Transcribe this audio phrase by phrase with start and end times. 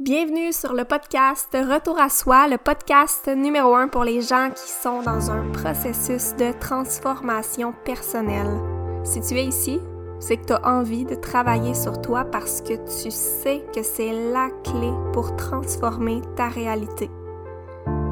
[0.00, 4.70] Bienvenue sur le podcast Retour à soi, le podcast numéro un pour les gens qui
[4.70, 8.60] sont dans un processus de transformation personnelle.
[9.02, 9.80] Si tu es ici,
[10.20, 14.12] c'est que tu as envie de travailler sur toi parce que tu sais que c'est
[14.32, 17.10] la clé pour transformer ta réalité.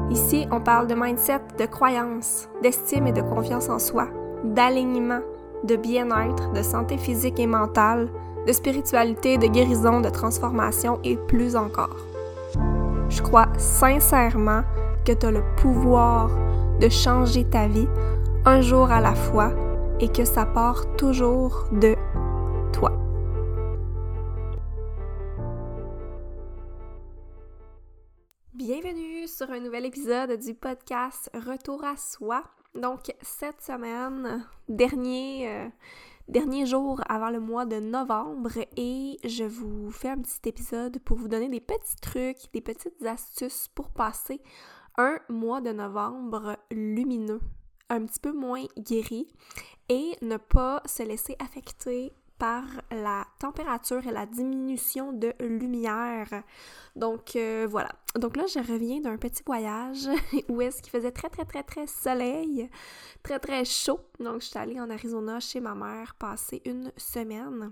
[0.09, 4.09] Ici, on parle de mindset, de croyance, d'estime et de confiance en soi,
[4.43, 5.21] d'alignement,
[5.63, 8.09] de bien-être, de santé physique et mentale,
[8.47, 11.97] de spiritualité, de guérison, de transformation et plus encore.
[13.09, 14.63] Je crois sincèrement
[15.05, 16.29] que tu as le pouvoir
[16.79, 17.87] de changer ta vie
[18.45, 19.51] un jour à la fois
[19.99, 21.95] et que ça part toujours de
[22.71, 22.93] toi.
[28.53, 32.43] Bienvenue sur un nouvel épisode du podcast Retour à soi.
[32.75, 35.67] Donc cette semaine, dernier euh,
[36.27, 41.17] dernier jour avant le mois de novembre et je vous fais un petit épisode pour
[41.17, 44.41] vous donner des petits trucs, des petites astuces pour passer
[44.97, 47.39] un mois de novembre lumineux,
[47.89, 49.27] un petit peu moins guéri
[49.89, 56.43] et ne pas se laisser affecter par la température et la diminution de lumière.
[56.95, 57.89] Donc euh, voilà.
[58.15, 60.07] Donc là, je reviens d'un petit voyage
[60.49, 62.69] où est-ce qu'il faisait très très très très soleil,
[63.23, 63.99] très très chaud.
[64.19, 67.71] Donc je suis allée en Arizona chez ma mère passer une semaine.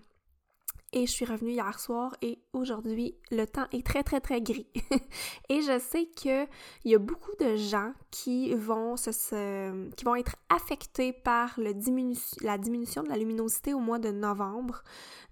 [0.97, 4.69] Et je suis revenue hier soir et aujourd'hui, le temps est très, très, très gris.
[5.49, 6.47] et je sais qu'il
[6.85, 11.73] y a beaucoup de gens qui vont, se, qui vont être affectés par le
[12.41, 14.83] la diminution de la luminosité au mois de novembre.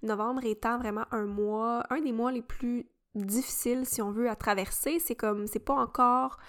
[0.01, 4.35] Novembre étant vraiment un mois, un des mois les plus difficiles, si on veut, à
[4.35, 4.99] traverser.
[4.99, 6.39] C'est comme, c'est pas encore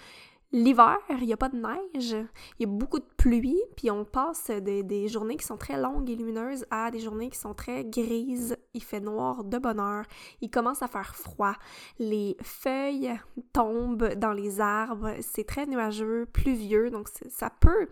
[0.51, 2.15] L'hiver, il n'y a pas de neige,
[2.59, 6.09] il y a beaucoup de pluie, puis on passe des, journées qui sont très longues
[6.09, 8.55] et lumineuses à des journées qui sont très grises.
[8.73, 10.05] Il fait noir de bonne heure,
[10.41, 11.55] il commence à faire froid,
[11.99, 13.13] les feuilles
[13.53, 17.87] tombent dans les arbres, c'est très nuageux, pluvieux, donc ça peut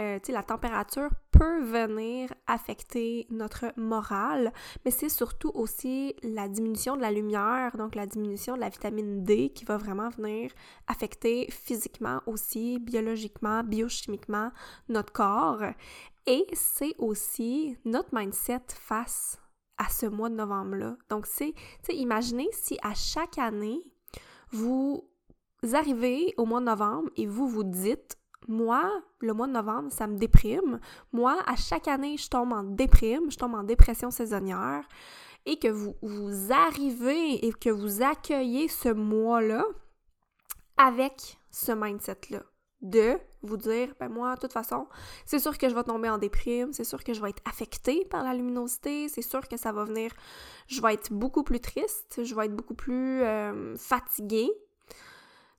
[0.00, 4.52] euh, la température peut venir affecter notre morale,
[4.84, 9.22] mais c'est surtout aussi la diminution de la lumière, donc la diminution de la vitamine
[9.22, 10.50] D qui va vraiment venir
[10.88, 14.50] affecter physiquement aussi, biologiquement, biochimiquement
[14.88, 15.62] notre corps.
[16.26, 19.38] Et c'est aussi notre mindset face
[19.78, 20.96] à ce mois de novembre-là.
[21.10, 21.54] Donc, c'est,
[21.88, 23.82] imaginez si à chaque année,
[24.50, 25.08] vous
[25.72, 28.16] arrivez au mois de novembre et vous vous dites
[28.48, 30.80] moi, le mois de novembre, ça me déprime.
[31.12, 34.86] Moi, à chaque année, je tombe en déprime, je tombe en dépression saisonnière.
[35.46, 35.94] Et que vous,
[36.50, 39.64] arrivez et que vous accueillez ce mois-là
[40.76, 42.42] avec ce mindset-là.
[42.80, 44.86] De vous dire, ben moi, de toute façon,
[45.24, 48.04] c'est sûr que je vais tomber en déprime, c'est sûr que je vais être affectée
[48.10, 50.10] par la luminosité, c'est sûr que ça va venir,
[50.66, 54.50] je vais être beaucoup plus triste, je vais être beaucoup plus euh, fatiguée,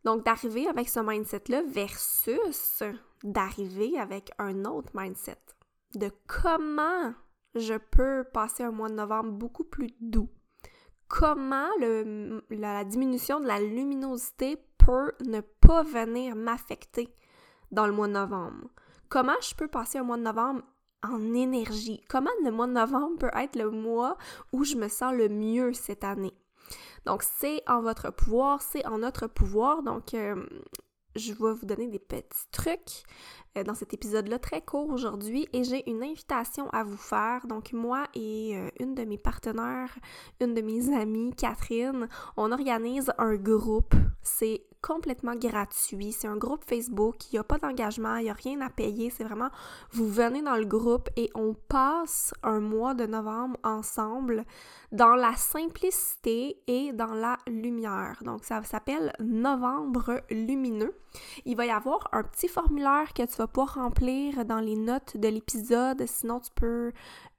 [0.06, 2.84] donc, d'arriver avec ce mindset-là versus
[3.24, 5.42] d'arriver avec un autre mindset
[5.96, 7.14] de comment
[7.56, 10.30] je peux passer un mois de novembre beaucoup plus doux?
[11.08, 11.70] Comment
[12.50, 17.10] la diminution de la luminosité peut ne pas venir m'affecter
[17.72, 18.70] dans le mois de novembre?
[19.10, 20.62] Comment je peux passer un mois de novembre
[21.04, 22.04] en énergie?
[22.10, 24.18] Comment le mois de novembre peut être le mois
[24.52, 26.34] où je me sens le mieux cette année?
[27.06, 29.84] Donc, c'est en votre pouvoir, c'est en notre pouvoir.
[29.84, 30.46] Donc, euh,
[31.16, 33.04] je vais vous donner des petits trucs
[33.58, 37.48] euh, dans cet épisode-là très court aujourd'hui et j'ai une invitation à vous faire.
[37.48, 39.98] Donc moi et euh, une de mes partenaires,
[40.42, 43.96] une de mes amies, Catherine, on organise un groupe.
[44.22, 46.12] C'est complètement gratuit.
[46.12, 47.16] C'est un groupe Facebook.
[47.32, 49.10] Il n'y a pas d'engagement, il n'y a rien à payer.
[49.10, 49.50] C'est vraiment,
[49.92, 54.46] vous venez dans le groupe et on passe un mois de novembre ensemble
[54.92, 58.22] dans la simplicité et dans la lumière.
[58.24, 60.96] Donc, ça s'appelle Novembre lumineux.
[61.46, 65.18] Il va y avoir un petit formulaire que tu vas pouvoir remplir dans les notes
[65.18, 66.06] de l'épisode.
[66.06, 66.92] Sinon, tu peux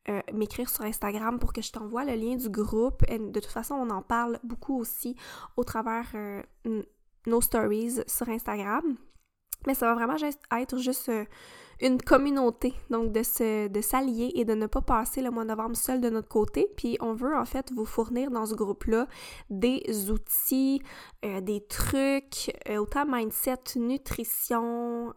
[0.09, 3.05] euh, m'écrire sur Instagram pour que je t'envoie le lien du groupe.
[3.09, 5.15] de toute façon, on en parle beaucoup aussi
[5.57, 6.43] au travers euh,
[7.27, 8.97] nos stories sur Instagram.
[9.67, 10.17] Mais ça va vraiment
[10.53, 11.25] être juste euh,
[11.81, 15.49] une communauté, donc de se de s'allier et de ne pas passer le mois de
[15.49, 16.69] novembre seul de notre côté.
[16.77, 19.09] Puis on veut en fait vous fournir dans ce groupe-là
[19.51, 20.81] des outils,
[21.25, 25.13] euh, des trucs, euh, autant mindset, nutrition,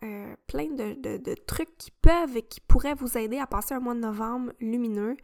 [0.47, 3.99] plein de, trucs qui peuvent et qui pourraient vous aider à passer un mois de
[3.99, 5.15] novembre lumineux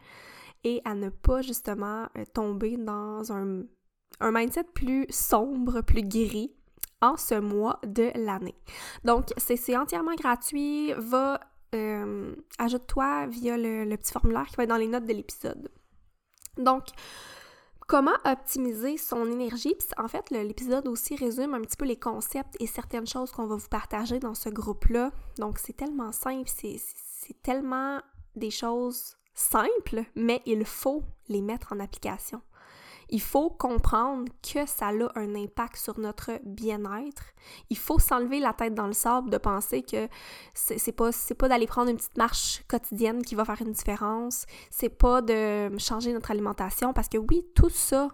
[0.64, 3.66] et à ne pas justement tomber dans un
[4.22, 6.52] mindset plus sombre, plus gris
[7.02, 8.56] en ce mois de l'année.
[9.04, 10.94] Donc, c'est entièrement gratuit.
[10.98, 11.40] Va,
[11.74, 15.70] euh, ajoute-toi via le, petit formulaire qui va être dans les notes de l'épisode.
[16.58, 16.86] Donc,
[17.88, 19.76] comment optimiser son énergie?
[19.76, 23.46] Puis en fait, l'épisode aussi résume un petit peu les concepts et certaines choses qu'on
[23.46, 25.12] va vous partager dans ce groupe-là.
[25.38, 28.00] Donc c'est tellement simple, c'est tellement
[28.36, 32.42] des choses simples, mais il faut les mettre en application.
[33.16, 37.24] Il faut comprendre que ça a un impact sur notre bien-être.
[37.70, 40.10] Il faut s'enlever la tête dans le sable de penser que
[40.54, 44.46] c'est pas, pas d'aller prendre une petite marche quotidienne qui va faire une différence.
[44.70, 48.10] C'est pas de changer notre alimentation parce que oui, tout ça,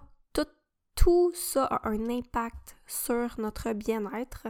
[1.01, 4.45] tout ça a un impact sur notre bien-être.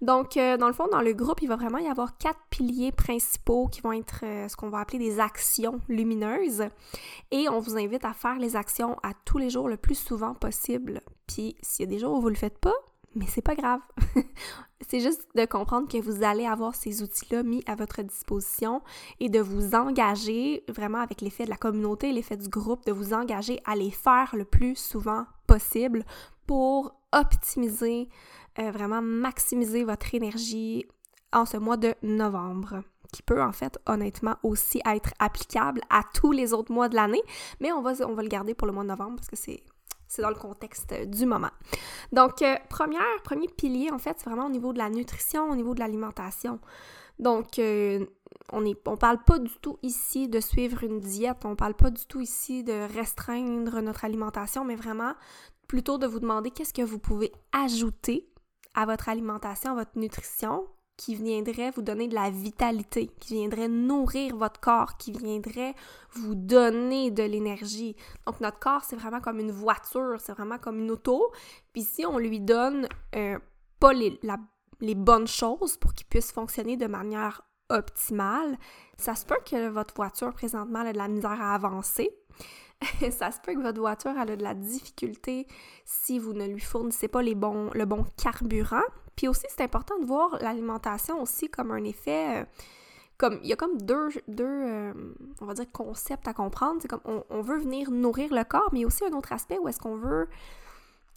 [0.00, 2.90] Donc, euh, dans le fond, dans le groupe, il va vraiment y avoir quatre piliers
[2.90, 6.64] principaux qui vont être euh, ce qu'on va appeler des actions lumineuses.
[7.32, 10.32] Et on vous invite à faire les actions à tous les jours le plus souvent
[10.32, 11.02] possible.
[11.26, 12.72] Puis, s'il y a des jours où vous le faites pas,
[13.14, 13.80] mais c'est pas grave.
[14.88, 18.82] c'est juste de comprendre que vous allez avoir ces outils-là mis à votre disposition
[19.20, 23.12] et de vous engager vraiment avec l'effet de la communauté, l'effet du groupe, de vous
[23.14, 26.04] engager à les faire le plus souvent possible
[26.46, 28.08] pour optimiser,
[28.58, 30.86] euh, vraiment maximiser votre énergie
[31.32, 32.82] en ce mois de novembre
[33.12, 37.22] qui peut en fait honnêtement aussi être applicable à tous les autres mois de l'année,
[37.60, 39.62] mais on va, on va le garder pour le mois de novembre parce que c'est
[40.14, 41.50] c'est dans le contexte du moment.
[42.12, 45.74] Donc, euh, premier pilier, en fait, c'est vraiment au niveau de la nutrition, au niveau
[45.74, 46.60] de l'alimentation.
[47.18, 48.04] Donc, euh,
[48.52, 51.90] on ne on parle pas du tout ici de suivre une diète, on parle pas
[51.90, 55.14] du tout ici de restreindre notre alimentation, mais vraiment
[55.68, 58.28] plutôt de vous demander qu'est-ce que vous pouvez ajouter
[58.74, 60.66] à votre alimentation, à votre nutrition,
[60.96, 65.74] qui viendrait vous donner de la vitalité, qui viendrait nourrir votre corps, qui viendrait
[66.12, 67.96] vous donner de l'énergie.
[68.26, 71.32] Donc notre corps, c'est vraiment comme une voiture, c'est vraiment comme une auto.
[71.72, 73.38] Puis si on lui donne euh,
[73.80, 74.18] pas les,
[74.94, 78.56] bonnes choses pour qu'il puisse fonctionner de manière optimale,
[78.96, 82.10] ça se peut que votre voiture présentement a de la misère à avancer.
[83.10, 85.46] ça se peut que votre voiture a de la difficulté
[85.84, 88.82] si vous ne lui fournissez pas les bons, le bon carburant.
[89.16, 92.42] Puis aussi, c'est important de voir l'alimentation aussi comme un effet...
[92.42, 92.44] Euh,
[93.16, 94.92] comme il y a comme deux, deux euh,
[95.40, 96.80] on va dire, concepts à comprendre.
[96.82, 99.32] C'est comme on, veut venir nourrir le corps, mais il y a aussi un autre
[99.32, 100.28] aspect où est-ce qu'on veut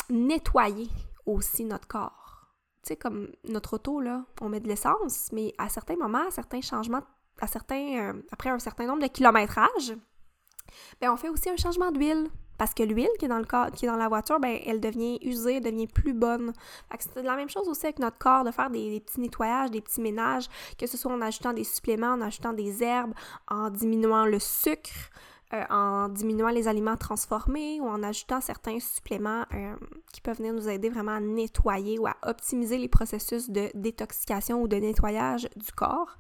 [0.09, 0.89] nettoyer
[1.25, 2.47] aussi notre corps.
[2.83, 6.31] Tu sais, comme notre auto, là, on met de l'essence, mais à certains moments, à
[6.31, 7.03] certains changements,
[7.41, 9.95] à certains, euh, après un certain nombre de kilométrages,
[11.01, 12.29] ben on fait aussi un changement d'huile.
[12.57, 14.80] Parce que l'huile qui est dans le corps, qui est dans la voiture, ben elle
[14.80, 16.54] devient usée, elle devient plus bonne.
[17.00, 20.01] c'est la même chose aussi avec notre corps, de faire des, petits nettoyages, des petits
[20.01, 23.13] ménages, que ce soit en ajoutant des suppléments, en ajoutant des herbes,
[23.48, 24.89] en diminuant le sucre,
[25.54, 29.75] euh, en diminuant les aliments transformés ou en ajoutant certains suppléments euh,
[30.12, 34.62] qui peuvent venir nous aider vraiment à nettoyer ou à optimiser les processus de détoxication
[34.62, 36.18] ou de nettoyage du corps.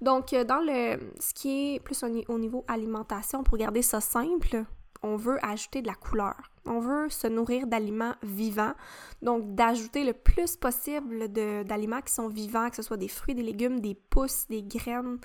[0.00, 4.64] Donc, euh, dans le ce qui est plus au niveau alimentation, pour garder ça simple,
[5.02, 6.36] on veut ajouter de la couleur.
[6.64, 8.74] On veut se nourrir d'aliments vivants,
[9.22, 13.42] donc d'ajouter le plus possible d'aliments qui sont vivants, que ce soit des fruits, des
[13.42, 15.18] légumes, des pousses, des graines,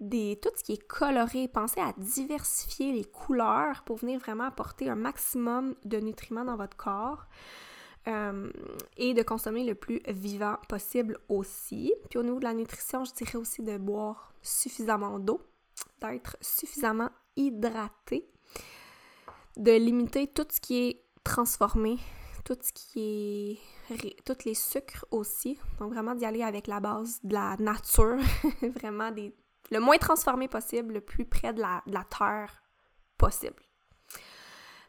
[0.00, 1.48] des, tout ce qui est coloré.
[1.48, 6.76] Pensez à diversifier les couleurs pour venir vraiment apporter un maximum de nutriments dans votre
[6.76, 7.26] corps.
[8.08, 8.50] Euh,
[8.96, 11.94] et de consommer le plus vivant possible aussi.
[12.10, 15.40] Puis au niveau de la nutrition, je dirais aussi de boire suffisamment d'eau,
[16.00, 18.28] d'être suffisamment hydraté
[19.56, 21.98] de limiter tout ce qui est transformé,
[22.44, 23.60] tout ce qui
[23.94, 25.58] est tous les sucres aussi.
[25.78, 28.18] Donc vraiment d'y aller avec la base de la nature,
[28.80, 29.10] vraiment
[29.70, 32.62] le moins transformé possible, le plus près de la, terre
[33.16, 33.62] possible.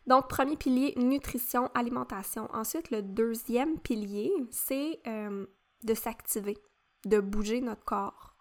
[0.08, 2.50] Donc, premier pilier, nutrition, alimentation.
[2.54, 5.46] Ensuite, le deuxième pilier, c'est euh,
[5.84, 6.58] de s'activer,
[7.06, 8.36] de bouger notre corps.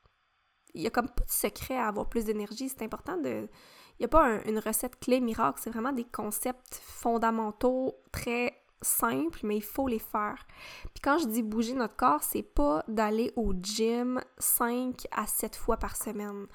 [0.75, 2.69] Il y a comme pas de secret à avoir plus d'énergie.
[2.69, 3.49] C'est important de,
[4.03, 9.57] n'y a pas une recette clé miracle, c'est vraiment des concepts fondamentaux très simples, mais
[9.57, 10.45] il faut les faire.
[10.93, 15.57] Puis quand je dis bouger notre corps, c'est pas d'aller au gym 5 à 7
[15.57, 16.47] fois par semaine.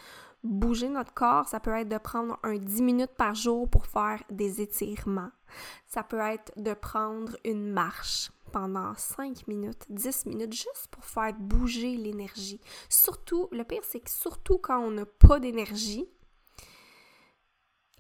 [0.44, 4.22] Bouger notre corps, ça peut être de prendre un 10 minutes par jour pour faire
[4.30, 5.32] des étirements.
[5.88, 11.34] Ça peut être de prendre une marche pendant 5 minutes, 10 minutes, juste pour faire
[11.34, 12.62] bouger l'énergie.
[12.90, 16.08] Surtout, le pire, c'est que surtout quand on n'a pas d'énergie,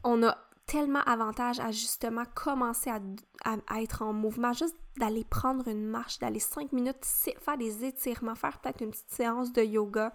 [0.07, 5.85] on a tellement avantage à justement commencer à, être en mouvement, juste d'aller prendre une
[5.85, 7.05] marche, d'aller cinq minutes,
[7.39, 10.13] faire des étirements, faire peut-être une petite séance de yoga.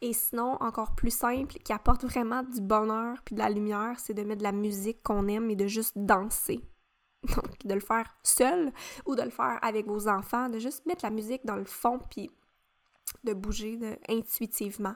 [0.00, 4.14] Et sinon, encore plus simple, qui apporte vraiment du bonheur puis de la lumière, c'est
[4.14, 6.60] de mettre de la musique qu'on aime et de juste danser.
[7.22, 8.72] Donc, de le faire seul
[9.06, 11.98] ou de le faire avec vos enfants, de juste mettre la musique dans le fond
[12.10, 12.30] puis
[13.24, 14.94] de bouger intuitivement.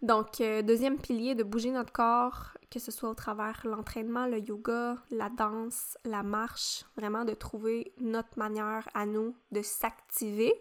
[0.00, 4.38] Donc, euh, deuxième pilier, de bouger notre corps, que ce soit au travers l'entraînement, le
[4.38, 10.52] yoga, la danse, la marche, vraiment de trouver notre manière à nous de s'activer.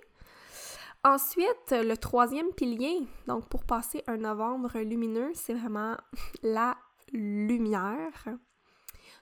[1.03, 5.95] Ensuite, le troisième pilier, donc pour passer un novembre lumineux, c'est vraiment
[6.41, 6.75] la
[7.13, 8.27] lumière.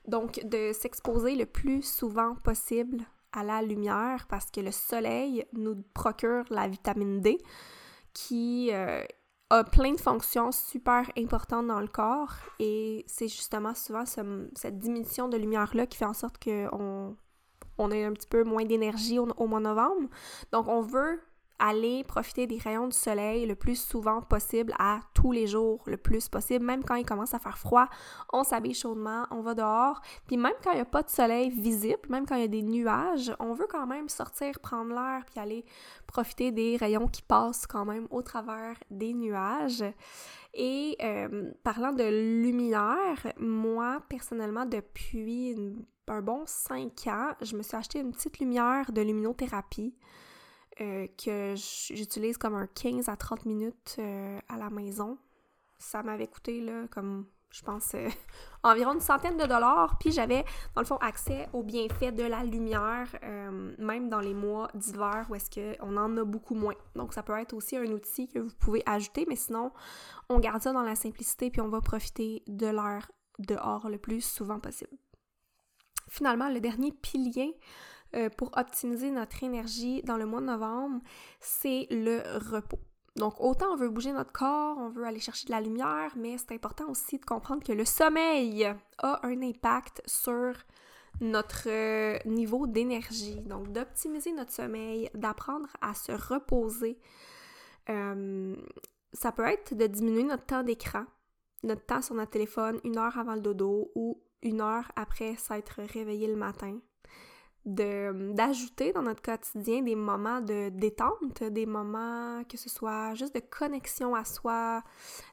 [0.07, 3.03] Donc, de s'exposer le plus souvent possible
[3.34, 7.38] à la lumière parce que le soleil nous procure la vitamine D
[8.13, 9.03] qui euh,
[9.50, 15.30] a plein de fonctions super importantes dans le corps et c'est justement souvent cette diminution
[15.30, 17.16] de lumière-là qui fait en sorte qu'on
[17.78, 20.10] on ait un petit peu moins d'énergie au, au mois de novembre.
[20.52, 21.22] Donc, on veut
[21.60, 25.98] aller profiter des rayons du soleil le plus souvent possible à tous les jours, le
[25.98, 27.88] plus possible, même quand il commence à faire froid,
[28.34, 31.50] on s'habille chaudement, on va dehors, puis même quand il n'y a pas de soleil
[31.50, 35.24] visible, même quand il y a des nuages, on veut quand même sortir, prendre l'air,
[35.26, 35.66] puis aller
[36.08, 39.84] profiter des rayons qui passent quand même au travers des nuages.
[40.54, 42.04] Et euh, parlant de
[42.42, 45.56] lumière, moi personnellement depuis
[46.08, 49.94] un bon 5 ans, je me suis acheté une petite lumière de luminothérapie.
[50.82, 55.17] Euh, que j'utilise comme un 15 à 30 minutes euh, à la maison.
[55.79, 58.10] Ça m'avait coûté, là, comme, je pense, euh,
[58.63, 59.98] environ une centaine de dollars.
[60.01, 60.44] Puis j'avais,
[60.75, 63.08] dans le fond, accès aux bienfaits de la lumière,
[63.77, 66.75] même dans les mois d'hiver où est-ce qu'on en a beaucoup moins.
[66.96, 69.72] Donc ça peut être aussi un outil que vous pouvez ajouter, mais sinon,
[70.27, 74.22] on garde ça dans la simplicité, puis on va profiter de l'air dehors le plus
[74.22, 74.91] souvent possible.
[76.10, 77.58] Finalement, le dernier pilier
[78.16, 81.02] euh, pour optimiser notre énergie dans le mois de novembre,
[81.40, 82.22] c'est le
[82.52, 82.80] repos.
[83.16, 86.38] Donc, autant on veut bouger notre corps, on veut aller chercher de la lumière, mais
[86.38, 88.66] c'est important aussi de comprendre que le sommeil
[88.98, 90.54] a un impact sur
[91.22, 93.40] notre euh, niveau d'énergie.
[93.42, 97.00] Donc, d'optimiser notre sommeil, d'apprendre à se reposer.
[97.90, 98.56] Euh,
[99.14, 101.06] ça peut être de diminuer notre temps d'écran,
[101.64, 105.82] notre temps sur notre téléphone une heure avant le dodo ou une heure après s'être
[105.82, 106.80] réveillé le matin
[107.65, 113.39] d'ajouter dans notre quotidien des moments de détente, des moments que ce soit juste de
[113.39, 114.84] connexion à soi,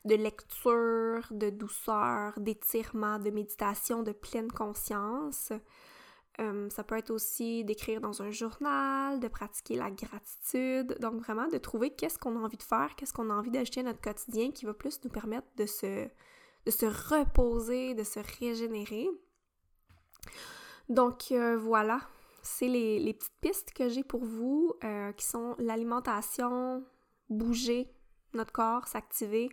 [0.06, 5.52] de lecture, de douceur, d'étirement, de méditation, de pleine conscience.
[6.40, 11.46] Euh, ça peut être aussi d'écrire dans un journal, de pratiquer la gratitude, donc vraiment
[11.48, 14.00] de trouver qu'est-ce qu'on a envie de faire, qu'est-ce qu'on a envie d'ajouter à notre
[14.00, 16.08] quotidien qui va plus nous permettre de se,
[16.64, 19.08] de se reposer, de se régénérer.
[20.88, 22.00] Donc euh, voilà,
[22.52, 26.84] c'est les, petites pistes que j'ai pour vous, euh, qui sont l'alimentation,
[27.28, 27.88] bouger
[28.34, 29.50] notre corps, s'activer,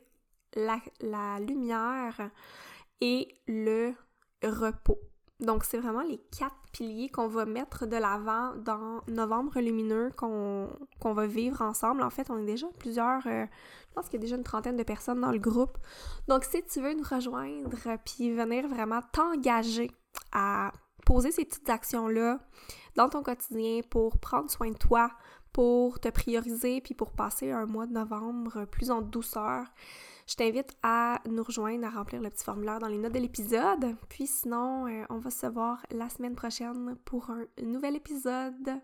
[0.55, 2.29] la, lumière
[3.01, 3.93] et le
[4.43, 4.99] repos.
[5.39, 10.67] Donc, c'est vraiment les quatre piliers qu'on va mettre de l'avant dans Novembre lumineux qu'on
[11.13, 12.03] va vivre ensemble.
[12.03, 13.45] En fait, on est déjà plusieurs, euh,
[13.89, 15.77] je pense qu'il y a déjà une trentaine de personnes dans le groupe.
[16.27, 19.89] Donc, si tu veux nous rejoindre puis venir vraiment t'engager
[20.33, 20.73] à
[21.09, 22.39] poser ces petites actions-là
[22.95, 25.09] dans ton quotidien pour prendre soin de toi,
[25.51, 29.65] pour te prioriser, puis pour passer un mois de novembre plus en douceur.
[30.27, 33.95] Je t'invite à nous rejoindre, à remplir le petit formulaire dans les notes de l'épisode.
[34.07, 38.79] Puis sinon, euh, on va se voir la semaine prochaine pour un nouvel épisode.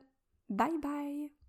[0.50, 1.45] Bye bye!